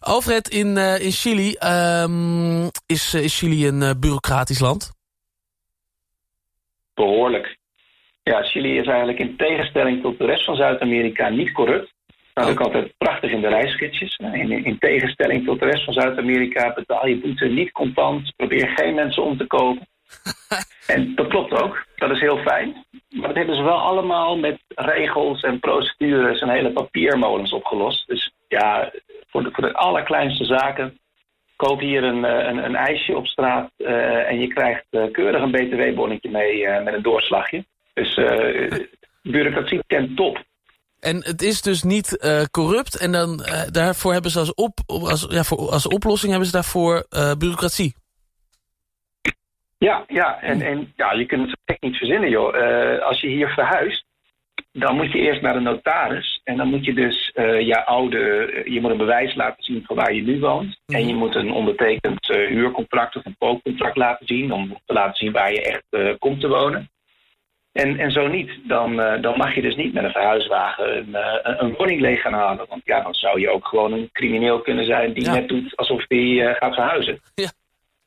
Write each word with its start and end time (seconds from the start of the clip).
Alfred, 0.00 0.48
in, 0.48 0.76
uh, 0.76 1.04
in 1.04 1.10
Chili, 1.10 1.56
um, 1.64 2.70
is, 2.86 3.14
is 3.14 3.38
Chili 3.38 3.66
een 3.66 3.80
uh, 3.80 3.90
bureaucratisch 3.98 4.60
land? 4.60 4.92
Behoorlijk. 6.94 7.58
Ja, 8.22 8.42
Chili 8.42 8.78
is 8.78 8.86
eigenlijk 8.86 9.18
in 9.18 9.36
tegenstelling 9.36 10.02
tot 10.02 10.18
de 10.18 10.24
rest 10.24 10.44
van 10.44 10.56
Zuid-Amerika 10.56 11.28
niet 11.28 11.52
corrupt. 11.52 11.92
Dat 12.32 12.44
is 12.44 12.50
ook 12.50 12.60
altijd 12.60 12.92
prachtig 12.98 13.30
in 13.30 13.40
de 13.40 13.48
reisgidsjes. 13.48 14.16
In, 14.16 14.64
in 14.64 14.78
tegenstelling 14.78 15.44
tot 15.44 15.60
de 15.60 15.66
rest 15.66 15.84
van 15.84 15.94
Zuid-Amerika 15.94 16.72
betaal 16.72 17.06
je 17.06 17.20
boete 17.20 17.46
niet 17.46 17.72
contant. 17.72 18.32
Probeer 18.36 18.68
geen 18.68 18.94
mensen 18.94 19.22
om 19.22 19.36
te 19.36 19.46
kopen. 19.46 19.88
en 20.94 21.14
dat 21.14 21.26
klopt 21.26 21.62
ook. 21.62 21.86
Dat 21.96 22.10
is 22.10 22.20
heel 22.20 22.38
fijn. 22.38 22.84
Maar 23.10 23.28
dat 23.28 23.36
hebben 23.36 23.56
ze 23.56 23.62
wel 23.62 23.80
allemaal 23.80 24.36
met 24.36 24.60
regels 24.68 25.42
en 25.42 25.60
procedures 25.60 26.40
en 26.40 26.48
hele 26.48 26.72
papiermolens 26.72 27.52
opgelost. 27.52 28.06
Dus 28.06 28.32
ja, 28.48 28.92
voor 29.30 29.42
de, 29.42 29.50
voor 29.52 29.64
de 29.64 29.74
allerkleinste 29.74 30.44
zaken 30.44 30.98
koop 31.56 31.80
hier 31.80 32.04
een, 32.04 32.22
een, 32.24 32.64
een 32.64 32.76
ijsje 32.76 33.16
op 33.16 33.26
straat 33.26 33.70
uh, 33.76 34.28
en 34.30 34.40
je 34.40 34.48
krijgt 34.48 34.84
uh, 34.90 35.10
keurig 35.12 35.42
een 35.42 35.50
btw-bonnetje 35.50 36.30
mee 36.30 36.62
uh, 36.62 36.82
met 36.82 36.94
een 36.94 37.02
doorslagje. 37.02 37.64
Dus 37.94 38.14
bureaucratie 39.22 39.82
kent 39.86 40.16
top. 40.16 40.42
En 41.00 41.16
het 41.16 41.42
is 41.42 41.62
dus 41.62 41.82
niet 41.82 42.08
corrupt 42.50 42.98
en 42.98 43.12
dan, 43.12 43.36
daarvoor 43.70 44.12
hebben 44.12 44.30
ze 44.30 44.38
als, 44.38 44.54
op, 44.54 44.78
als, 44.86 45.26
ja, 45.30 45.42
voor, 45.42 45.58
als 45.58 45.88
oplossing 45.88 46.30
hebben 46.30 46.48
ze 46.48 46.54
daarvoor 46.54 47.06
bureaucratie. 47.38 47.94
Ja, 49.78 50.04
ja. 50.08 50.40
En, 50.40 50.60
en 50.60 50.92
ja, 50.96 51.12
je 51.12 51.26
kunt 51.26 51.50
het 51.50 51.60
echt 51.64 51.82
niet 51.82 51.96
verzinnen, 51.96 52.30
joh. 52.30 53.02
Als 53.02 53.20
je 53.20 53.28
hier 53.28 53.48
verhuist, 53.48 54.04
dan 54.72 54.96
moet 54.96 55.12
je 55.12 55.18
eerst 55.18 55.42
naar 55.42 55.54
de 55.54 55.60
notaris. 55.60 56.29
En 56.44 56.56
dan 56.56 56.68
moet 56.68 56.84
je 56.84 56.94
dus 56.94 57.32
uh, 57.34 57.60
je 57.60 57.84
oude... 57.84 58.62
Je 58.64 58.80
moet 58.80 58.90
een 58.90 58.96
bewijs 58.96 59.34
laten 59.34 59.64
zien 59.64 59.82
van 59.86 59.96
waar 59.96 60.14
je 60.14 60.22
nu 60.22 60.40
woont. 60.40 60.80
En 60.86 61.06
je 61.06 61.14
moet 61.14 61.34
een 61.34 61.52
ondertekend 61.52 62.28
uh, 62.28 62.48
huurcontract 62.48 63.16
of 63.16 63.24
een 63.24 63.36
koopcontract 63.38 63.96
laten 63.96 64.26
zien... 64.26 64.52
om 64.52 64.78
te 64.84 64.92
laten 64.92 65.14
zien 65.14 65.32
waar 65.32 65.52
je 65.52 65.62
echt 65.62 66.18
komt 66.18 66.40
te 66.40 66.48
wonen. 66.48 66.90
En, 67.72 67.98
en 67.98 68.10
zo 68.10 68.26
niet, 68.26 68.50
dan, 68.64 68.96
dan 68.96 69.36
mag 69.36 69.54
je 69.54 69.62
dus 69.62 69.76
niet 69.76 69.92
met 69.92 70.04
een 70.04 70.10
verhuiswagen 70.10 70.96
een, 70.96 71.64
een 71.64 71.74
woning 71.74 72.00
leeg 72.00 72.20
gaan 72.20 72.32
halen. 72.32 72.66
Want 72.68 72.82
ja, 72.84 73.00
dan 73.02 73.14
zou 73.14 73.40
je 73.40 73.50
ook 73.50 73.66
gewoon 73.66 73.92
een 73.92 74.08
crimineel 74.12 74.60
kunnen 74.60 74.84
zijn... 74.84 75.12
die 75.12 75.24
ja. 75.24 75.32
net 75.32 75.48
doet 75.48 75.76
alsof 75.76 76.04
hij 76.08 76.54
gaat 76.58 76.74
verhuizen. 76.74 77.20
Ja. 77.34 77.50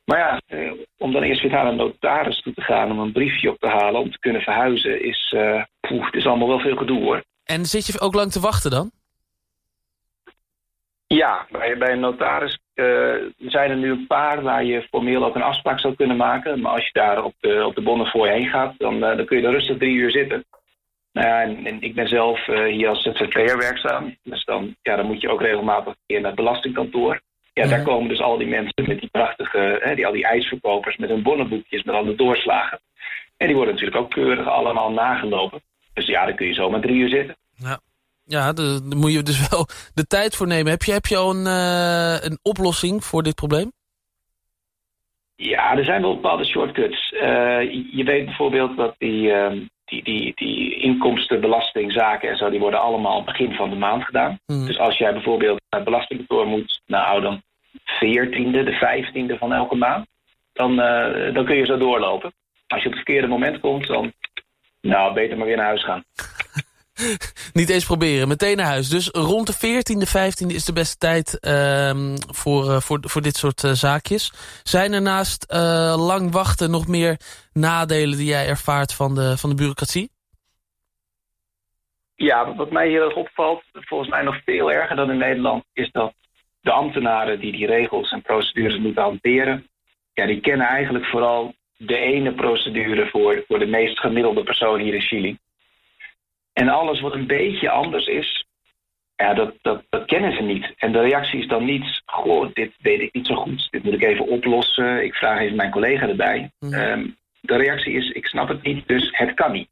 Maar 0.04 0.18
ja, 0.18 0.40
eh, 0.46 0.72
om 0.98 1.12
dan 1.12 1.22
eerst 1.22 1.42
weer 1.42 1.50
naar 1.50 1.66
een 1.66 1.76
notaris 1.76 2.42
toe 2.42 2.54
te 2.54 2.62
gaan... 2.62 2.90
om 2.90 2.98
een 2.98 3.12
briefje 3.12 3.50
op 3.50 3.58
te 3.58 3.68
halen 3.68 4.00
om 4.00 4.10
te 4.10 4.18
kunnen 4.18 4.42
verhuizen... 4.42 5.04
is, 5.04 5.34
poeh, 5.80 6.04
het 6.04 6.14
is 6.14 6.26
allemaal 6.26 6.48
wel 6.48 6.60
veel 6.60 6.76
gedoe, 6.76 7.02
hoor. 7.02 7.22
En 7.44 7.64
zit 7.64 7.86
je 7.86 8.00
ook 8.00 8.14
lang 8.14 8.32
te 8.32 8.40
wachten 8.40 8.70
dan? 8.70 8.90
Ja, 11.06 11.46
bij, 11.50 11.78
bij 11.78 11.92
een 11.92 12.00
notaris 12.00 12.58
uh, 12.74 13.14
zijn 13.38 13.70
er 13.70 13.76
nu 13.76 13.90
een 13.90 14.06
paar... 14.06 14.42
waar 14.42 14.64
je 14.64 14.86
formeel 14.90 15.24
ook 15.24 15.34
een 15.34 15.42
afspraak 15.42 15.80
zou 15.80 15.94
kunnen 15.94 16.16
maken. 16.16 16.60
Maar 16.60 16.72
als 16.72 16.84
je 16.84 16.92
daar 16.92 17.24
op 17.24 17.34
de, 17.40 17.66
op 17.66 17.74
de 17.74 17.82
bonnen 17.82 18.06
voor 18.06 18.26
je 18.26 18.32
heen 18.32 18.48
gaat... 18.48 18.74
dan, 18.78 18.94
uh, 18.94 19.16
dan 19.16 19.24
kun 19.24 19.38
je 19.38 19.46
er 19.46 19.52
rustig 19.52 19.78
drie 19.78 19.94
uur 19.94 20.10
zitten. 20.10 20.44
Nou 21.12 21.28
ja, 21.28 21.42
en, 21.42 21.66
en 21.66 21.82
ik 21.82 21.94
ben 21.94 22.08
zelf 22.08 22.46
hier 22.46 22.88
als 22.88 23.02
ZZP'er 23.02 23.58
werkzaam. 23.58 24.16
Dus 24.22 24.44
dan, 24.44 24.76
ja, 24.82 24.96
dan 24.96 25.06
moet 25.06 25.20
je 25.20 25.30
ook 25.30 25.40
regelmatig 25.40 25.92
een 25.92 25.98
keer 26.06 26.20
naar 26.20 26.30
het 26.30 26.40
belastingkantoor... 26.40 27.20
Ja, 27.54 27.66
daar 27.66 27.82
komen 27.82 28.08
dus 28.08 28.20
al 28.20 28.38
die 28.38 28.46
mensen 28.46 28.84
met 28.86 29.00
die 29.00 29.08
prachtige, 29.08 29.78
hè, 29.82 29.94
die, 29.94 30.06
al 30.06 30.12
die 30.12 30.26
ijsverkopers 30.26 30.96
met 30.96 31.08
hun 31.08 31.22
bonnenboekjes, 31.22 31.82
met 31.82 31.94
alle 31.94 32.14
doorslagen. 32.14 32.80
En 33.36 33.46
die 33.46 33.56
worden 33.56 33.74
natuurlijk 33.74 34.00
ook 34.00 34.10
keurig 34.10 34.46
allemaal 34.46 34.90
nagelopen. 34.90 35.62
Dus 35.94 36.06
ja, 36.06 36.26
dan 36.26 36.36
kun 36.36 36.46
je 36.46 36.54
zomaar 36.54 36.80
drie 36.80 36.96
uur 36.96 37.08
zitten. 37.08 37.36
Ja, 37.56 37.80
ja 38.24 38.52
daar 38.52 38.80
moet 38.96 39.12
je 39.12 39.22
dus 39.22 39.48
wel 39.48 39.66
de 39.94 40.06
tijd 40.06 40.36
voor 40.36 40.46
nemen. 40.46 40.70
Heb 40.70 40.82
je, 40.82 40.92
heb 40.92 41.06
je 41.06 41.16
al 41.16 41.30
een, 41.30 41.46
uh, 41.46 42.16
een 42.20 42.38
oplossing 42.42 43.04
voor 43.04 43.22
dit 43.22 43.34
probleem? 43.34 43.72
Ja, 45.36 45.76
er 45.76 45.84
zijn 45.84 46.02
wel 46.02 46.14
bepaalde 46.14 46.44
shortcuts. 46.44 47.12
Uh, 47.12 47.20
je 47.92 48.04
weet 48.04 48.24
bijvoorbeeld 48.24 48.76
dat 48.76 48.94
die, 48.98 49.22
uh, 49.22 49.52
die, 49.84 50.04
die, 50.04 50.32
die 50.34 50.76
inkomstenbelastingzaken 50.76 52.28
en 52.28 52.36
zo... 52.36 52.50
die 52.50 52.60
worden 52.60 52.80
allemaal 52.80 53.24
begin 53.24 53.52
van 53.52 53.70
de 53.70 53.76
maand 53.76 54.04
gedaan. 54.04 54.38
Mm. 54.46 54.66
Dus 54.66 54.78
als 54.78 54.98
jij 54.98 55.12
bijvoorbeeld 55.12 55.60
naar 55.70 55.80
het 55.80 55.90
belastingkantoor 55.90 56.46
moet... 56.46 56.80
nou, 56.86 57.20
dan 57.20 57.42
14e, 57.78 58.50
de 58.50 59.04
15e 59.34 59.38
van 59.38 59.52
elke 59.52 59.76
maand... 59.76 60.06
Dan, 60.52 60.70
uh, 60.70 61.34
dan 61.34 61.44
kun 61.44 61.56
je 61.56 61.66
zo 61.66 61.78
doorlopen. 61.78 62.32
Als 62.66 62.82
je 62.82 62.88
op 62.88 62.94
het 62.94 63.04
verkeerde 63.04 63.28
moment 63.28 63.60
komt, 63.60 63.86
dan... 63.86 64.12
nou, 64.84 65.14
beter 65.14 65.36
maar 65.36 65.46
weer 65.46 65.56
naar 65.56 65.66
huis 65.66 65.84
gaan. 65.84 66.04
Niet 67.52 67.70
eens 67.70 67.84
proberen, 67.84 68.28
meteen 68.28 68.56
naar 68.56 68.66
huis. 68.66 68.88
Dus 68.88 69.08
rond 69.08 69.46
de 69.46 69.54
14e, 69.54 70.08
15e 70.08 70.54
is 70.54 70.64
de 70.64 70.72
beste 70.72 70.96
tijd 70.98 71.38
uh, 71.40 72.14
voor, 72.26 72.64
uh, 72.64 72.80
voor, 72.80 72.98
voor 73.00 73.22
dit 73.22 73.36
soort 73.36 73.62
uh, 73.62 73.70
zaakjes. 73.70 74.32
Zijn 74.62 74.92
er 74.92 75.02
naast 75.02 75.52
uh, 75.52 75.94
lang 75.98 76.32
wachten 76.32 76.70
nog 76.70 76.86
meer 76.86 77.16
nadelen 77.52 78.18
die 78.18 78.26
jij 78.26 78.48
ervaart 78.48 78.94
van 78.94 79.14
de, 79.14 79.38
van 79.38 79.50
de 79.50 79.56
bureaucratie? 79.56 80.10
Ja, 82.14 82.54
wat 82.54 82.70
mij 82.70 82.88
heel 82.88 83.04
erg 83.04 83.16
opvalt, 83.16 83.62
volgens 83.72 84.10
mij 84.10 84.22
nog 84.22 84.42
veel 84.44 84.72
erger 84.72 84.96
dan 84.96 85.10
in 85.10 85.18
Nederland... 85.18 85.64
is 85.72 85.90
dat 85.90 86.14
de 86.60 86.72
ambtenaren 86.72 87.40
die 87.40 87.52
die 87.52 87.66
regels 87.66 88.10
en 88.10 88.22
procedures 88.22 88.78
moeten 88.78 89.02
hanteren... 89.02 89.68
ja, 90.12 90.26
die 90.26 90.40
kennen 90.40 90.66
eigenlijk 90.66 91.04
vooral 91.04 91.54
de 91.86 91.98
ene 91.98 92.32
procedure 92.32 93.06
voor, 93.06 93.44
voor 93.46 93.58
de 93.58 93.66
meest 93.66 93.98
gemiddelde 93.98 94.42
persoon 94.42 94.80
hier 94.80 94.94
in 94.94 95.00
Chili. 95.00 95.38
En 96.52 96.68
alles 96.68 97.00
wat 97.00 97.14
een 97.14 97.26
beetje 97.26 97.70
anders 97.70 98.06
is, 98.06 98.44
ja, 99.16 99.34
dat, 99.34 99.54
dat, 99.62 99.82
dat 99.88 100.04
kennen 100.04 100.36
ze 100.36 100.42
niet. 100.42 100.72
En 100.76 100.92
de 100.92 101.00
reactie 101.00 101.40
is 101.40 101.48
dan 101.48 101.64
niet, 101.64 102.02
goh, 102.04 102.52
dit 102.52 102.72
weet 102.78 103.00
ik 103.00 103.12
niet 103.12 103.26
zo 103.26 103.34
goed, 103.34 103.68
dit 103.70 103.82
moet 103.82 103.94
ik 103.94 104.02
even 104.02 104.26
oplossen, 104.26 105.04
ik 105.04 105.14
vraag 105.14 105.40
even 105.40 105.56
mijn 105.56 105.70
collega 105.70 106.08
erbij. 106.08 106.50
Mm. 106.58 106.74
Um, 106.74 107.16
de 107.40 107.56
reactie 107.56 107.92
is, 107.92 108.10
ik 108.10 108.26
snap 108.26 108.48
het 108.48 108.62
niet, 108.62 108.88
dus 108.88 109.08
het 109.10 109.34
kan 109.34 109.52
niet. 109.52 109.68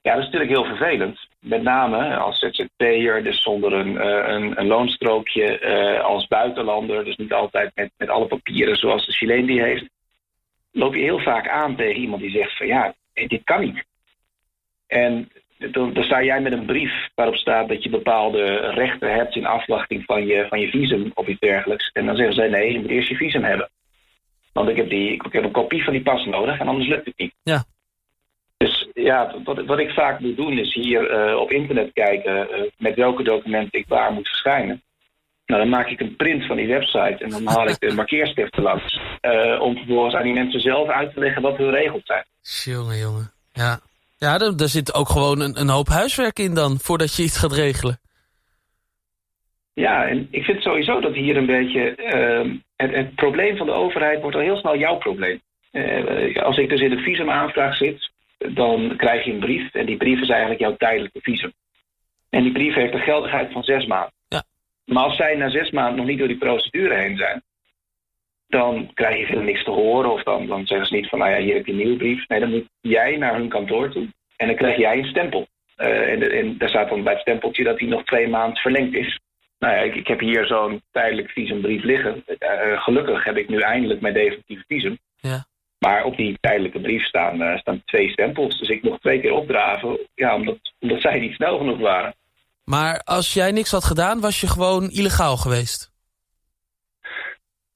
Ja, 0.00 0.14
dat 0.14 0.24
is 0.24 0.30
natuurlijk 0.30 0.50
heel 0.50 0.76
vervelend. 0.76 1.28
Met 1.40 1.62
name 1.62 2.16
als 2.16 2.38
ZZP'er, 2.38 3.22
dus 3.22 3.42
zonder 3.42 3.72
een, 3.72 3.92
uh, 3.92 4.28
een, 4.28 4.60
een 4.60 4.66
loonstrookje, 4.66 5.60
uh, 5.60 6.04
als 6.04 6.26
buitenlander, 6.26 7.04
dus 7.04 7.16
niet 7.16 7.32
altijd 7.32 7.70
met, 7.74 7.90
met 7.96 8.08
alle 8.08 8.26
papieren 8.26 8.76
zoals 8.76 9.06
de 9.06 9.12
Chileen 9.12 9.46
die 9.46 9.62
heeft, 9.62 9.88
loop 10.76 10.94
je 10.94 11.02
heel 11.02 11.18
vaak 11.18 11.48
aan 11.48 11.76
tegen 11.76 12.00
iemand 12.00 12.22
die 12.22 12.30
zegt 12.30 12.56
van 12.56 12.66
ja, 12.66 12.94
dit 13.12 13.44
kan 13.44 13.60
niet. 13.60 13.84
En 14.86 15.30
dan, 15.58 15.92
dan, 15.92 16.04
sta 16.04 16.22
jij 16.22 16.40
met 16.40 16.52
een 16.52 16.66
brief 16.66 17.08
waarop 17.14 17.36
staat 17.36 17.68
dat 17.68 17.82
je 17.82 17.90
bepaalde 17.90 18.56
rechten 18.56 19.14
hebt 19.14 19.36
in 19.36 19.46
afwachting 19.46 20.04
van 20.04 20.26
je, 20.26 20.46
van 20.48 20.60
je 20.60 20.68
visum 20.68 21.10
of 21.14 21.26
iets 21.26 21.40
dergelijks. 21.40 21.90
En 21.92 22.06
dan 22.06 22.16
zeggen 22.16 22.34
zij 22.34 22.48
nee, 22.48 22.72
je 22.72 22.80
moet 22.80 22.90
eerst 22.90 23.08
je 23.08 23.16
visum 23.16 23.44
hebben. 23.44 23.70
Want 24.52 24.68
ik 24.68 24.76
heb, 24.76 24.88
die, 24.88 25.12
ik 25.12 25.32
heb 25.32 25.44
een 25.44 25.50
kopie 25.50 25.84
van 25.84 25.92
die 25.92 26.02
pas 26.02 26.24
nodig 26.24 26.58
en 26.58 26.68
anders 26.68 26.88
lukt 26.88 27.06
het 27.06 27.18
niet. 27.18 27.34
Ja. 27.42 27.64
Dus 28.56 28.88
ja, 28.94 29.34
wat, 29.44 29.64
wat 29.64 29.78
ik 29.78 29.90
vaak 29.90 30.20
moet 30.20 30.36
doen 30.36 30.58
is 30.58 30.74
hier 30.74 31.28
uh, 31.30 31.36
op 31.36 31.50
internet 31.50 31.92
kijken 31.92 32.48
uh, 32.50 32.62
met 32.78 32.94
welke 32.94 33.22
documenten 33.22 33.78
ik 33.78 33.88
waar 33.88 34.12
moet 34.12 34.28
verschijnen. 34.28 34.82
Nou, 35.46 35.60
dan 35.60 35.68
maak 35.68 35.88
ik 35.88 36.00
een 36.00 36.16
print 36.16 36.46
van 36.46 36.56
die 36.56 36.66
website 36.66 37.16
en 37.18 37.30
dan 37.30 37.46
haal 37.46 37.68
ik 37.68 37.80
de 37.80 37.94
markeerstiften 38.02 38.62
langs. 38.62 39.00
Uh, 39.22 39.60
om 39.60 39.76
vervolgens 39.76 40.14
aan 40.14 40.22
die 40.22 40.32
mensen 40.32 40.60
zelf 40.60 40.88
uit 40.88 41.14
te 41.14 41.20
leggen 41.20 41.42
wat 41.42 41.56
hun 41.56 41.70
regels 41.70 42.04
zijn. 42.04 42.24
Jongen, 42.40 42.98
jongen. 42.98 43.32
Ja, 43.52 43.80
ja, 44.18 44.38
daar 44.38 44.68
zit 44.68 44.94
ook 44.94 45.08
gewoon 45.08 45.40
een, 45.40 45.60
een, 45.60 45.68
hoop 45.68 45.88
huiswerk 45.88 46.38
in 46.38 46.54
dan, 46.54 46.78
voordat 46.78 47.16
je 47.16 47.22
iets 47.22 47.38
gaat 47.38 47.52
regelen. 47.52 47.98
Ja, 49.72 50.06
en 50.06 50.28
ik 50.30 50.44
vind 50.44 50.62
sowieso 50.62 51.00
dat 51.00 51.14
hier 51.14 51.36
een 51.36 51.46
beetje... 51.46 51.96
Uh, 51.96 52.54
het, 52.76 52.94
het, 52.94 53.14
probleem 53.14 53.56
van 53.56 53.66
de 53.66 53.72
overheid 53.72 54.20
wordt 54.20 54.36
al 54.36 54.42
heel 54.42 54.56
snel 54.56 54.76
jouw 54.76 54.96
probleem. 54.96 55.40
Uh, 55.72 56.36
als 56.42 56.58
ik 56.58 56.68
dus 56.68 56.80
in 56.80 56.90
de 56.90 57.02
visumaanvraag 57.02 57.76
zit, 57.76 58.10
dan 58.38 58.94
krijg 58.96 59.24
je 59.24 59.32
een 59.32 59.40
brief. 59.40 59.74
En 59.74 59.86
die 59.86 59.96
brief 59.96 60.20
is 60.20 60.28
eigenlijk 60.28 60.60
jouw 60.60 60.76
tijdelijke 60.76 61.20
visum. 61.22 61.52
En 62.30 62.42
die 62.42 62.52
brief 62.52 62.74
heeft 62.74 62.94
een 62.94 63.00
geldigheid 63.00 63.52
van 63.52 63.62
zes 63.62 63.86
maanden. 63.86 64.14
Maar 64.86 65.04
als 65.04 65.16
zij 65.16 65.34
na 65.34 65.50
zes 65.50 65.70
maanden 65.70 65.96
nog 65.96 66.06
niet 66.06 66.18
door 66.18 66.28
die 66.28 66.38
procedure 66.38 66.94
heen 66.94 67.16
zijn... 67.16 67.42
dan 68.48 68.90
krijg 68.94 69.18
je 69.18 69.26
veel 69.26 69.42
niks 69.42 69.64
te 69.64 69.70
horen. 69.70 70.10
Of 70.10 70.22
dan, 70.22 70.46
dan 70.46 70.66
zeggen 70.66 70.86
ze 70.86 70.94
niet 70.94 71.08
van, 71.08 71.18
nou 71.18 71.30
ja, 71.30 71.38
hier 71.38 71.54
heb 71.54 71.66
je 71.66 71.72
een 71.72 71.78
nieuwe 71.78 71.96
brief. 71.96 72.28
Nee, 72.28 72.40
dan 72.40 72.50
moet 72.50 72.68
jij 72.80 73.16
naar 73.16 73.34
hun 73.34 73.48
kantoor 73.48 73.90
toe. 73.90 74.08
En 74.36 74.46
dan 74.46 74.56
krijg 74.56 74.76
jij 74.76 74.98
een 74.98 75.04
stempel. 75.04 75.46
Uh, 75.76 76.12
en, 76.12 76.30
en, 76.30 76.58
daar 76.58 76.68
staat 76.68 76.88
dan 76.88 77.02
bij 77.02 77.12
het 77.12 77.22
stempeltje 77.22 77.64
dat 77.64 77.78
die 77.78 77.88
nog 77.88 78.04
twee 78.04 78.28
maanden 78.28 78.56
verlengd 78.56 78.94
is. 78.94 79.20
Nou 79.58 79.74
ja, 79.74 79.80
ik, 79.80 79.94
ik 79.94 80.06
heb 80.06 80.20
hier 80.20 80.46
zo'n 80.46 80.82
tijdelijk 80.92 81.30
visumbrief 81.30 81.82
liggen. 81.82 82.24
Uh, 82.26 82.82
gelukkig 82.82 83.24
heb 83.24 83.36
ik 83.36 83.48
nu 83.48 83.58
eindelijk 83.60 84.00
mijn 84.00 84.14
definitieve 84.14 84.64
visum. 84.66 84.98
Ja. 85.16 85.46
Maar 85.78 86.04
op 86.04 86.16
die 86.16 86.38
tijdelijke 86.40 86.80
brief 86.80 87.04
staan, 87.04 87.42
uh, 87.42 87.56
staan 87.56 87.82
twee 87.84 88.10
stempels. 88.10 88.58
Dus 88.58 88.68
ik 88.68 88.82
mocht 88.82 89.00
twee 89.00 89.20
keer 89.20 89.32
opdraven, 89.32 89.98
ja, 90.14 90.34
omdat, 90.34 90.58
omdat 90.80 91.00
zij 91.00 91.18
niet 91.18 91.34
snel 91.34 91.58
genoeg 91.58 91.78
waren. 91.78 92.14
Maar 92.66 93.00
als 93.04 93.32
jij 93.32 93.50
niks 93.52 93.70
had 93.70 93.84
gedaan, 93.84 94.20
was 94.20 94.40
je 94.40 94.46
gewoon 94.46 94.90
illegaal 94.90 95.36
geweest? 95.36 95.92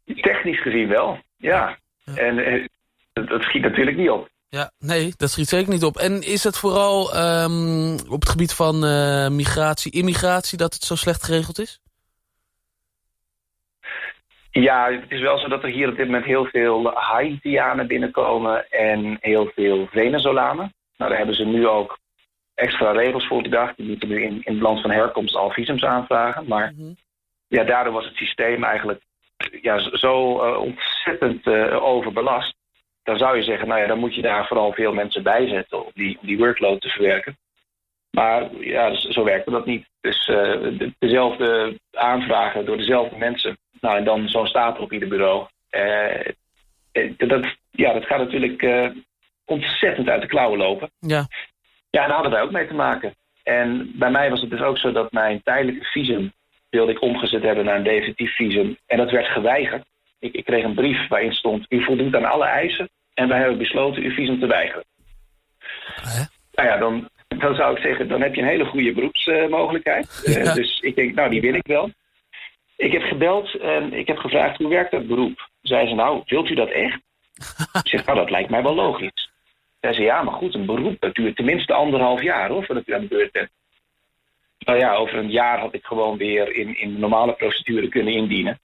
Technisch 0.05 0.63
gezien 0.63 0.89
wel, 0.89 1.19
ja. 1.37 1.79
ja. 2.05 2.15
En 2.15 2.39
uh, 2.39 2.67
dat, 3.13 3.29
dat 3.29 3.43
schiet 3.43 3.63
natuurlijk 3.63 3.97
niet 3.97 4.11
op. 4.11 4.29
Ja, 4.49 4.71
nee, 4.79 5.13
dat 5.17 5.31
schiet 5.31 5.49
zeker 5.49 5.73
niet 5.73 5.85
op. 5.85 5.97
En 5.97 6.23
is 6.23 6.45
het 6.45 6.59
vooral 6.59 7.17
um, 7.17 7.93
op 8.09 8.21
het 8.21 8.29
gebied 8.29 8.55
van 8.55 8.85
uh, 8.85 9.29
migratie, 9.29 9.93
immigratie... 9.93 10.59
dat 10.59 10.75
het 10.75 10.83
zo 10.83 10.95
slecht 10.95 11.23
geregeld 11.23 11.59
is? 11.59 11.81
Ja, 14.51 14.91
het 14.91 15.11
is 15.11 15.21
wel 15.21 15.39
zo 15.39 15.49
dat 15.49 15.63
er 15.63 15.71
hier 15.71 15.89
op 15.89 15.97
dit 15.97 16.07
moment 16.07 16.25
heel 16.25 16.45
veel 16.45 16.93
Haitianen 16.95 17.87
binnenkomen 17.87 18.71
en 18.71 19.19
heel 19.21 19.51
veel 19.55 19.87
Venezolanen. 19.91 20.75
Nou, 20.97 21.11
daar 21.11 21.19
hebben 21.19 21.37
ze 21.37 21.45
nu 21.45 21.69
ook 21.69 21.99
extra 22.61 22.91
regels 22.91 23.27
voor 23.27 23.43
bedacht. 23.43 23.77
Die 23.77 23.87
moeten 23.87 24.09
nu 24.09 24.23
in, 24.23 24.43
in 24.43 24.53
het 24.53 24.63
land 24.63 24.81
van 24.81 24.91
herkomst 24.91 25.35
al 25.35 25.51
visums 25.51 25.85
aanvragen. 25.85 26.47
Maar 26.47 26.73
mhm. 26.77 26.93
ja, 27.49 27.65
daardoor 27.65 27.93
was 27.93 28.05
het 28.05 28.17
systeem 28.17 28.65
eigenlijk 28.65 29.01
ja, 29.63 29.79
zo 29.79 30.47
uh, 30.47 30.61
ontzettend 30.61 31.47
uh, 31.47 31.83
overbelast. 31.83 32.55
Dan 33.03 33.19
zou 33.19 33.37
je 33.37 33.43
zeggen, 33.43 33.69
nou 33.69 33.81
ja, 33.81 33.87
dan 33.87 33.99
moet 33.99 34.15
je 34.15 34.23
daar 34.23 34.47
vooral 34.47 34.73
veel 34.73 34.93
mensen 34.93 35.23
bij 35.23 35.49
zetten 35.49 35.85
om 35.85 35.91
die, 35.95 36.19
die 36.21 36.39
workload 36.39 36.81
te 36.81 36.89
verwerken. 36.89 37.39
Maar 38.11 38.57
ja, 38.57 38.91
dus 38.91 39.03
zo 39.03 39.25
werkte 39.25 39.51
dat 39.51 39.67
niet. 39.67 39.87
Dus 40.01 40.29
uh, 40.29 40.37
de, 40.79 40.95
dezelfde 40.99 41.79
aanvragen 41.93 42.65
door 42.65 42.77
dezelfde 42.77 43.17
mensen. 43.17 43.59
Nou, 43.81 43.97
en 43.97 44.05
dan 44.05 44.29
zo'n 44.29 44.47
stapel 44.47 44.83
op 44.83 44.93
ieder 44.93 45.09
bureau. 45.09 45.47
dat, 47.17 47.57
ja, 47.71 47.93
dat 47.93 48.05
gaat 48.05 48.19
natuurlijk 48.19 48.63
ontzettend 49.45 50.09
uit 50.09 50.21
de 50.21 50.29
klauwen 50.29 50.59
lopen. 50.59 50.91
Ja. 50.99 51.27
Ja, 51.91 52.07
daar 52.07 52.15
hadden 52.15 52.33
wij 52.33 52.43
ook 52.43 52.51
mee 52.51 52.67
te 52.67 52.75
maken. 52.75 53.15
En 53.43 53.93
bij 53.95 54.11
mij 54.11 54.31
was 54.31 54.41
het 54.41 54.51
dus 54.51 54.61
ook 54.61 54.79
zo 54.79 54.93
dat 54.93 55.13
mijn 55.13 55.43
tijdelijke 55.43 55.85
visum 55.85 56.33
wilde 56.71 56.93
ik 56.93 57.03
omgezet 57.03 57.43
hebben 57.43 57.65
naar 57.65 57.77
een 57.77 57.83
definitief 57.83 58.35
visum. 58.35 58.77
En 58.87 58.97
dat 58.97 59.11
werd 59.11 59.27
geweigerd. 59.27 59.85
Ik, 60.19 60.35
ik 60.35 60.45
kreeg 60.45 60.65
een 60.65 60.75
brief 60.75 61.09
waarin 61.09 61.33
stond, 61.33 61.67
u 61.69 61.85
voldoet 61.85 62.15
aan 62.15 62.25
alle 62.25 62.45
eisen 62.45 62.89
en 63.15 63.29
wij 63.29 63.39
hebben 63.39 63.59
besloten 63.59 64.03
uw 64.03 64.11
visum 64.11 64.41
te 64.41 64.47
weigeren. 64.47 64.85
Nou 66.53 66.69
ja, 66.69 66.77
dan, 66.77 67.09
dan 67.29 67.55
zou 67.55 67.77
ik 67.77 67.83
zeggen, 67.83 68.09
dan 68.09 68.21
heb 68.21 68.35
je 68.35 68.41
een 68.41 68.49
hele 68.49 68.65
goede 68.65 68.93
beroepsmogelijkheid. 68.93 70.23
Uh, 70.25 70.55
dus 70.55 70.81
ik 70.81 70.95
denk, 70.95 71.15
nou, 71.15 71.31
die 71.31 71.41
wil 71.41 71.55
ik 71.55 71.67
wel. 71.67 71.91
Ik 72.77 72.93
heb 72.93 73.03
gebeld 73.03 73.55
en 73.55 73.93
ik 73.93 74.07
heb 74.07 74.17
gevraagd, 74.17 74.59
hoe 74.59 74.69
werkt 74.69 74.91
dat 74.91 75.07
beroep? 75.07 75.49
Zei 75.63 75.89
ze, 75.89 75.95
nou, 75.95 76.23
wilt 76.27 76.51
u 76.51 76.55
dat 76.55 76.71
echt? 76.71 77.01
ik 77.83 77.89
zeg, 77.89 78.05
nou, 78.05 78.19
dat 78.19 78.31
lijkt 78.31 78.51
mij 78.51 78.63
wel 78.63 78.75
logisch. 78.75 79.30
Zij 79.81 79.93
zei, 79.93 80.05
ja, 80.05 80.23
maar 80.23 80.35
goed, 80.35 80.55
een 80.55 80.67
beroep, 80.67 80.97
dat 81.01 81.15
duurt 81.15 81.37
tenminste 81.37 81.73
anderhalf 81.73 82.23
jaar, 82.23 82.49
hoor, 82.49 82.65
voordat 82.65 82.89
u 82.89 82.95
aan 82.95 83.01
de 83.01 83.07
beurt 83.07 83.33
bent. 83.33 83.51
Nou 84.59 84.79
ja, 84.79 84.95
over 84.95 85.19
een 85.19 85.31
jaar 85.31 85.59
had 85.61 85.75
ik 85.75 85.85
gewoon 85.85 86.17
weer 86.17 86.57
in, 86.57 86.81
in 86.81 86.93
de 86.93 86.99
normale 86.99 87.33
procedure 87.33 87.89
kunnen 87.89 88.15
indienen. 88.15 88.61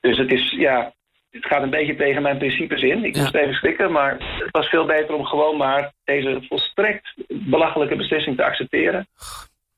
Dus 0.00 0.18
het 0.18 0.32
is, 0.32 0.50
ja, 0.50 0.92
het 1.30 1.46
gaat 1.46 1.62
een 1.62 1.70
beetje 1.70 1.96
tegen 1.96 2.22
mijn 2.22 2.38
principes 2.38 2.82
in. 2.82 3.04
Ik 3.04 3.16
moest 3.16 3.34
even 3.34 3.54
schrikken, 3.54 3.92
maar 3.92 4.16
het 4.18 4.50
was 4.50 4.68
veel 4.68 4.86
beter 4.86 5.14
om 5.14 5.24
gewoon 5.24 5.56
maar 5.56 5.92
deze 6.04 6.44
volstrekt 6.48 7.14
belachelijke 7.28 7.96
beslissing 7.96 8.36
te 8.36 8.44
accepteren. 8.44 9.08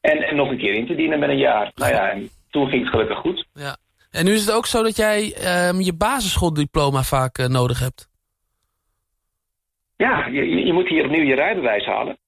En, 0.01 0.23
en 0.23 0.37
nog 0.37 0.51
een 0.51 0.59
keer 0.59 0.75
in 0.75 0.87
te 0.87 0.95
dienen 0.95 1.19
met 1.19 1.29
een 1.29 1.39
jaar. 1.39 1.73
Nou 1.75 1.93
ja, 1.93 2.11
en 2.11 2.29
toen 2.51 2.69
ging 2.69 2.83
het 2.83 2.91
gelukkig 2.91 3.19
goed. 3.19 3.47
Ja. 3.53 3.77
En 4.11 4.25
nu 4.25 4.33
is 4.33 4.41
het 4.41 4.55
ook 4.55 4.67
zo 4.67 4.83
dat 4.83 4.97
jij 4.97 5.35
um, 5.69 5.81
je 5.81 5.95
basisschooldiploma 5.95 7.03
vaak 7.03 7.39
uh, 7.39 7.47
nodig 7.47 7.79
hebt? 7.79 8.09
Ja, 9.99 10.27
je, 10.27 10.67
je 10.67 10.73
moet 10.73 10.89
hier 10.89 11.05
opnieuw 11.05 11.25
je 11.25 11.35
rijbewijs 11.35 11.85
halen. 11.85 12.19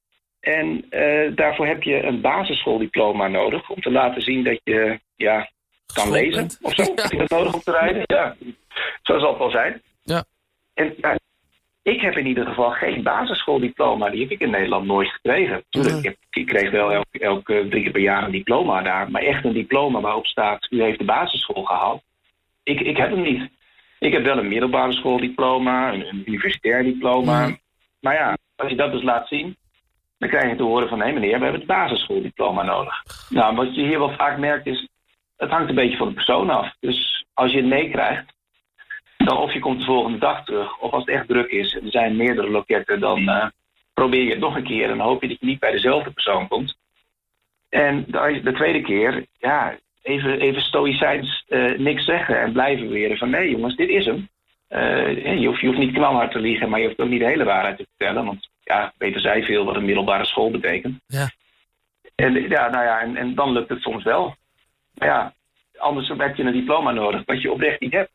En 0.41 0.85
uh, 0.91 1.37
daarvoor 1.37 1.67
heb 1.67 1.83
je 1.83 2.03
een 2.03 2.21
basisschooldiploma 2.21 3.29
nodig 3.29 3.71
om 3.71 3.81
te 3.81 3.91
laten 3.91 4.23
zien 4.23 4.45
dat 4.45 4.61
je 4.65 5.01
ja, 5.17 5.51
kan 5.95 6.11
lezen 6.11 6.49
of 6.63 6.75
zo. 6.75 6.83
Heb 6.83 7.11
je 7.11 7.17
dat 7.17 7.31
nodig 7.31 7.55
om 7.55 7.61
te 7.61 7.71
rijden? 7.71 8.03
Ja, 8.07 8.37
zo 9.03 9.19
zal 9.19 9.29
het 9.29 9.39
wel 9.39 9.51
zijn. 9.51 9.83
Ja. 10.03 10.25
En 10.75 10.97
ik 11.83 12.01
heb 12.01 12.17
in 12.17 12.27
ieder 12.27 12.47
geval 12.47 12.71
geen 12.71 13.03
basisschooldiploma. 13.03 14.11
Die 14.11 14.21
heb 14.21 14.31
ik 14.31 14.41
in 14.41 14.51
Nederland 14.51 14.87
nooit 14.87 15.09
gekregen. 15.09 15.65
Tuurlijk, 15.69 16.05
ik, 16.05 16.17
ik, 16.31 16.47
kreeg 16.47 16.71
wel 16.71 16.93
elke, 16.93 17.19
elke 17.19 17.67
drie 17.71 17.83
keer 17.83 17.93
per 17.93 18.01
jaar 18.01 18.25
een 18.25 18.31
diploma 18.31 18.83
daar. 18.83 19.11
Maar 19.11 19.23
echt 19.23 19.45
een 19.45 19.53
diploma 19.53 20.01
waarop 20.01 20.27
staat, 20.27 20.67
u 20.71 20.83
heeft 20.83 20.99
de 20.99 21.05
basisschool 21.05 21.65
gehaald. 21.65 22.03
Ik, 22.63 22.81
ik 22.81 22.97
heb 22.97 23.11
hem 23.11 23.23
niet. 23.23 23.51
Ik 24.01 24.13
heb 24.13 24.23
wel 24.23 24.39
een 24.39 24.49
middelbare 24.49 24.93
schooldiploma, 24.93 25.93
een, 25.93 26.09
een 26.09 26.23
universitair 26.27 26.83
diploma. 26.83 27.47
Mm. 27.47 27.59
Maar 28.01 28.15
ja, 28.15 28.37
als 28.57 28.71
je 28.71 28.77
dat 28.77 28.93
dus 28.93 29.03
laat 29.03 29.29
zien, 29.29 29.57
dan 30.19 30.29
krijg 30.29 30.51
je 30.51 30.57
te 30.57 30.63
horen 30.63 30.89
van... 30.89 30.99
nee 30.99 31.13
meneer, 31.13 31.39
we 31.39 31.43
hebben 31.43 31.61
het 31.61 31.67
basisschooldiploma 31.67 32.63
nodig. 32.63 33.03
Nou, 33.29 33.57
wat 33.57 33.75
je 33.75 33.83
hier 33.83 33.99
wel 33.99 34.13
vaak 34.17 34.39
merkt 34.39 34.67
is... 34.67 34.89
het 35.37 35.51
hangt 35.51 35.69
een 35.69 35.75
beetje 35.75 35.97
van 35.97 36.09
de 36.09 36.15
persoon 36.15 36.51
af. 36.51 36.75
Dus 36.81 37.25
als 37.35 37.51
je 37.53 37.57
het 37.57 37.67
meekrijgt... 37.67 38.33
dan 39.17 39.37
of 39.37 39.53
je 39.53 39.59
komt 39.59 39.79
de 39.79 39.85
volgende 39.85 40.19
dag 40.19 40.45
terug... 40.45 40.79
of 40.79 40.93
als 40.93 41.05
het 41.05 41.15
echt 41.15 41.29
druk 41.29 41.51
is 41.51 41.75
en 41.75 41.85
er 41.85 41.91
zijn 41.91 42.17
meerdere 42.17 42.51
loketten... 42.51 43.01
dan 43.01 43.21
uh, 43.21 43.47
probeer 43.95 44.23
je 44.23 44.31
het 44.31 44.41
nog 44.41 44.57
een 44.57 44.65
keer... 44.65 44.91
en 44.91 44.99
dan 44.99 45.07
hoop 45.07 45.23
je 45.23 45.29
dat 45.29 45.41
je 45.41 45.47
niet 45.47 45.61
bij 45.61 45.73
dezelfde 45.73 46.11
persoon 46.11 46.49
komt. 46.49 46.77
En 47.69 48.05
de, 48.09 48.41
de 48.45 48.53
tweede 48.53 48.83
keer, 48.83 49.27
ja, 49.39 49.79
even, 50.03 50.41
even 50.41 50.63
stoïcijns 50.63 51.45
uh, 51.49 51.79
niks 51.79 52.05
zeggen... 52.05 52.41
en 52.41 52.53
blijven 52.53 52.89
weren 52.89 53.17
van 53.17 53.31
nee 53.31 53.51
jongens, 53.51 53.77
dit 53.77 53.89
is 53.89 54.05
hem. 54.05 54.29
Uh, 54.69 55.41
je, 55.41 55.47
hoeft, 55.47 55.61
je 55.61 55.67
hoeft 55.67 55.79
niet 55.79 55.95
knalhard 55.95 56.33
te 56.33 56.41
liegen, 56.41 56.69
maar 56.69 56.81
je 56.81 56.87
hoeft 56.87 57.01
ook 57.01 57.09
niet 57.09 57.21
de 57.21 57.27
hele 57.27 57.45
waarheid 57.45 57.77
te 57.77 57.87
vertellen... 57.89 58.25
want 58.25 58.49
ja, 58.63 58.93
weten 58.99 59.21
zij 59.21 59.43
veel 59.43 59.65
wat 59.65 59.77
een 59.77 59.85
middelbare 59.85 60.25
school 60.25 60.51
betekent. 60.51 61.01
Ja. 61.07 61.31
En, 62.15 62.49
ja, 62.49 62.69
nou 62.69 62.85
ja, 62.85 63.01
en, 63.01 63.17
en 63.17 63.35
dan 63.35 63.53
lukt 63.53 63.69
het 63.69 63.83
soms 63.83 64.05
wel. 64.05 64.35
Maar 64.95 65.09
ja, 65.09 65.35
anders 65.77 66.09
heb 66.09 66.37
je 66.37 66.43
een 66.43 66.53
diploma 66.53 66.91
nodig, 66.91 67.23
wat 67.25 67.43
je 67.43 67.53
oprecht 67.53 67.81
niet 67.81 67.93
hebt. 67.93 68.11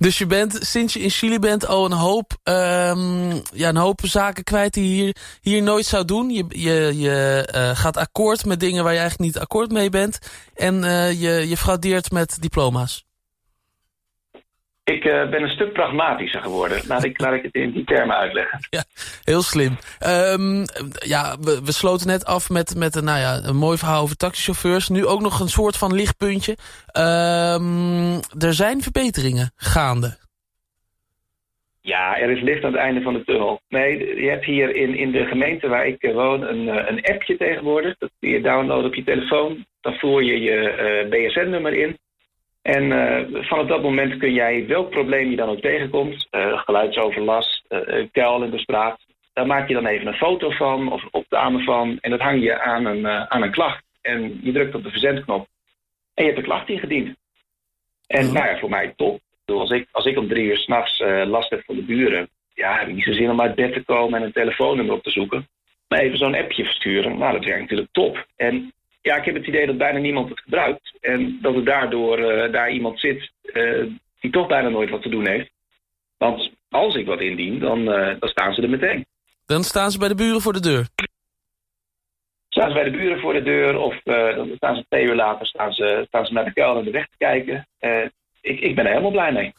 Dus 0.00 0.18
je 0.18 0.26
bent, 0.26 0.58
sinds 0.60 0.92
je 0.92 1.00
in 1.00 1.10
Chili 1.10 1.38
bent, 1.38 1.66
al 1.66 1.84
een 1.84 1.92
hoop, 1.92 2.36
um, 2.44 3.42
ja, 3.52 3.68
een 3.68 3.76
hoop 3.76 4.00
zaken 4.02 4.44
kwijt 4.44 4.74
die 4.74 4.96
je 4.96 5.02
hier, 5.02 5.16
hier 5.40 5.62
nooit 5.62 5.86
zou 5.86 6.04
doen. 6.04 6.30
Je, 6.30 6.44
je, 6.48 6.98
je 6.98 7.48
uh, 7.54 7.76
gaat 7.76 7.96
akkoord 7.96 8.44
met 8.44 8.60
dingen 8.60 8.84
waar 8.84 8.92
je 8.92 8.98
eigenlijk 8.98 9.32
niet 9.32 9.42
akkoord 9.42 9.72
mee 9.72 9.90
bent. 9.90 10.18
En 10.54 10.82
uh, 10.84 11.20
je, 11.20 11.48
je 11.48 11.56
fraudeert 11.56 12.10
met 12.10 12.36
diploma's. 12.40 13.09
Ik 14.90 15.04
uh, 15.04 15.28
ben 15.28 15.42
een 15.42 15.48
stuk 15.48 15.72
pragmatischer 15.72 16.42
geworden. 16.42 16.80
Laat 16.86 17.04
ik, 17.04 17.20
laat 17.20 17.32
ik 17.32 17.42
het 17.42 17.54
in 17.54 17.70
die 17.70 17.84
termen 17.84 18.16
uitleggen. 18.16 18.58
Ja, 18.70 18.84
heel 19.24 19.42
slim. 19.42 19.76
Um, 20.06 20.64
ja, 21.06 21.36
we, 21.40 21.60
we, 21.64 21.72
sloten 21.72 22.06
net 22.06 22.24
af 22.24 22.50
met, 22.50 22.74
met 22.76 22.94
een, 22.94 23.04
nou 23.04 23.18
ja, 23.18 23.40
een 23.44 23.56
mooi 23.56 23.78
verhaal 23.78 24.02
over 24.02 24.16
taxichauffeurs. 24.16 24.88
Nu 24.88 25.06
ook 25.06 25.20
nog 25.20 25.40
een 25.40 25.48
soort 25.48 25.76
van 25.76 25.94
lichtpuntje. 25.94 26.56
Um, 26.98 28.14
er 28.38 28.54
zijn 28.54 28.82
verbeteringen 28.82 29.52
gaande. 29.56 30.18
Ja, 31.80 32.18
er 32.18 32.30
is 32.30 32.42
licht 32.42 32.64
aan 32.64 32.72
het 32.72 32.80
einde 32.80 33.02
van 33.02 33.14
de 33.14 33.24
tunnel. 33.24 33.60
Nee, 33.68 34.22
je 34.22 34.28
hebt 34.28 34.44
hier 34.44 34.74
in, 34.76 34.94
in 34.94 35.10
de 35.10 35.24
gemeente 35.24 35.68
waar 35.68 35.86
ik 35.86 36.10
woon 36.14 36.42
een, 36.42 36.68
eh, 36.68 36.88
een 36.88 37.14
appje 37.14 37.36
tegenwoordig. 37.36 37.98
Dat 37.98 38.10
kun 38.18 38.30
je 38.30 38.40
downloaden 38.40 38.86
op 38.86 38.94
je 38.94 39.04
telefoon. 39.04 39.66
Dan 39.80 39.94
voer 39.94 40.22
je 40.22 40.40
je 40.40 40.56
uh, 40.56 41.10
BSN-nummer 41.10 41.72
in. 41.72 41.98
En 42.62 42.84
uh, 42.84 43.42
vanaf 43.44 43.66
dat 43.66 43.82
moment 43.82 44.16
kun 44.16 44.32
jij 44.32 44.66
welk 44.66 44.90
probleem 44.90 45.30
je 45.30 45.36
dan 45.36 45.48
ook 45.48 45.60
tegenkomt, 45.60 46.28
uh, 46.30 46.58
geluidsoverlast, 46.58 47.64
uh, 47.68 48.06
kuil 48.12 48.42
in 48.42 48.50
de 48.50 48.58
straat, 48.58 49.00
daar 49.32 49.46
maak 49.46 49.68
je 49.68 49.74
dan 49.74 49.86
even 49.86 50.06
een 50.06 50.14
foto 50.14 50.50
van 50.50 50.92
of 50.92 51.02
een 51.02 51.12
opname 51.12 51.62
van 51.62 51.98
en 52.00 52.10
dat 52.10 52.20
hang 52.20 52.42
je 52.42 52.60
aan 52.60 52.84
een, 52.84 53.06
aan 53.06 53.42
een 53.42 53.50
klacht. 53.50 53.84
En 54.00 54.40
je 54.42 54.52
drukt 54.52 54.74
op 54.74 54.82
de 54.82 54.90
verzendknop 54.90 55.46
en 56.14 56.24
je 56.24 56.30
hebt 56.30 56.36
de 56.42 56.48
klacht 56.48 56.68
ingediend. 56.68 57.16
En 58.06 58.32
nou 58.32 58.46
ja, 58.46 58.58
voor 58.58 58.70
mij 58.70 58.92
top. 58.96 59.20
Als 59.44 59.70
ik, 59.70 59.88
als 59.90 60.04
ik 60.04 60.18
om 60.18 60.28
drie 60.28 60.44
uur 60.44 60.56
s'nachts 60.56 61.02
last 61.24 61.50
heb 61.50 61.62
van 61.64 61.76
de 61.76 61.82
buren, 61.82 62.28
ja, 62.54 62.78
heb 62.78 62.88
ik 62.88 62.94
niet 62.94 63.04
zo 63.04 63.12
zin 63.12 63.30
om 63.30 63.40
uit 63.40 63.54
bed 63.54 63.72
te 63.72 63.84
komen 63.84 64.18
en 64.20 64.26
een 64.26 64.32
telefoonnummer 64.32 64.94
op 64.94 65.02
te 65.02 65.10
zoeken. 65.10 65.48
Maar 65.88 65.98
even 65.98 66.18
zo'n 66.18 66.34
appje 66.34 66.64
versturen, 66.64 67.18
nou 67.18 67.32
dat 67.32 67.44
werkt 67.44 67.60
natuurlijk 67.60 67.88
top. 67.92 68.26
En 68.36 68.72
ja, 69.02 69.16
ik 69.16 69.24
heb 69.24 69.34
het 69.34 69.46
idee 69.46 69.66
dat 69.66 69.78
bijna 69.78 69.98
niemand 69.98 70.28
het 70.28 70.40
gebruikt. 70.40 70.96
En 71.00 71.38
dat 71.42 71.54
er 71.54 71.64
daardoor 71.64 72.18
uh, 72.18 72.52
daar 72.52 72.70
iemand 72.70 73.00
zit 73.00 73.30
uh, 73.42 73.86
die 74.20 74.30
toch 74.30 74.46
bijna 74.46 74.68
nooit 74.68 74.90
wat 74.90 75.02
te 75.02 75.08
doen 75.08 75.26
heeft. 75.26 75.50
Want 76.16 76.50
als 76.68 76.94
ik 76.94 77.06
wat 77.06 77.20
indien, 77.20 77.58
dan, 77.58 77.78
uh, 77.80 78.14
dan 78.18 78.28
staan 78.28 78.54
ze 78.54 78.62
er 78.62 78.70
meteen. 78.70 79.06
Dan 79.46 79.64
staan 79.64 79.90
ze 79.90 79.98
bij 79.98 80.08
de 80.08 80.14
buren 80.14 80.40
voor 80.40 80.52
de 80.52 80.60
deur? 80.60 80.88
Staan 82.48 82.68
ze 82.68 82.74
bij 82.74 82.84
de 82.84 82.90
buren 82.90 83.20
voor 83.20 83.32
de 83.32 83.42
deur 83.42 83.78
of 83.78 84.00
dan 84.02 84.52
staan 84.56 84.76
ze 84.76 84.84
twee 84.88 85.04
uur 85.04 85.14
later 85.14 85.46
staan 85.46 85.72
ze, 85.72 86.04
staan 86.06 86.26
ze 86.26 86.32
naar 86.32 86.44
de 86.44 86.52
kuil 86.52 86.78
en 86.78 86.84
de 86.84 86.90
weg 86.90 87.08
te 87.08 87.16
kijken. 87.16 87.66
ik, 88.40 88.60
ik 88.60 88.74
ben 88.74 88.84
er 88.84 88.90
helemaal 88.90 89.10
blij 89.10 89.32
mee. 89.32 89.52